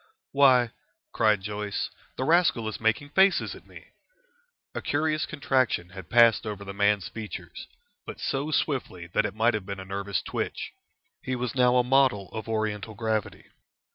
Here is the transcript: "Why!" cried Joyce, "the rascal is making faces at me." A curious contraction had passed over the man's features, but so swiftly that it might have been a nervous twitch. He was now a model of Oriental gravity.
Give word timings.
"Why!" 0.31 0.71
cried 1.11 1.41
Joyce, 1.41 1.91
"the 2.17 2.23
rascal 2.23 2.67
is 2.67 2.79
making 2.79 3.09
faces 3.09 3.53
at 3.53 3.67
me." 3.67 3.89
A 4.73 4.81
curious 4.81 5.27
contraction 5.27 5.89
had 5.89 6.09
passed 6.09 6.43
over 6.47 6.65
the 6.65 6.73
man's 6.73 7.07
features, 7.07 7.67
but 8.07 8.19
so 8.19 8.49
swiftly 8.49 9.05
that 9.13 9.25
it 9.27 9.35
might 9.35 9.53
have 9.53 9.67
been 9.67 9.79
a 9.79 9.85
nervous 9.85 10.23
twitch. 10.23 10.71
He 11.21 11.35
was 11.35 11.53
now 11.53 11.75
a 11.75 11.83
model 11.83 12.29
of 12.29 12.49
Oriental 12.49 12.95
gravity. 12.95 13.49